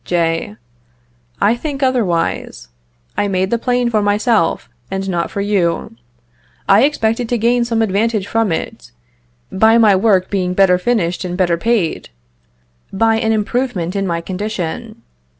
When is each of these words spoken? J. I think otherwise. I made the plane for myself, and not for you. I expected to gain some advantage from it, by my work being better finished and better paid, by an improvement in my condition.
J. 0.03 0.55
I 1.39 1.55
think 1.55 1.83
otherwise. 1.83 2.69
I 3.15 3.27
made 3.27 3.51
the 3.51 3.59
plane 3.59 3.91
for 3.91 4.01
myself, 4.01 4.67
and 4.89 5.07
not 5.07 5.29
for 5.29 5.41
you. 5.41 5.95
I 6.67 6.85
expected 6.85 7.29
to 7.29 7.37
gain 7.37 7.65
some 7.65 7.83
advantage 7.83 8.25
from 8.25 8.51
it, 8.51 8.89
by 9.51 9.77
my 9.77 9.95
work 9.95 10.31
being 10.31 10.55
better 10.55 10.79
finished 10.79 11.23
and 11.23 11.37
better 11.37 11.55
paid, 11.55 12.09
by 12.91 13.17
an 13.19 13.31
improvement 13.31 13.95
in 13.95 14.07
my 14.07 14.21
condition. 14.21 15.03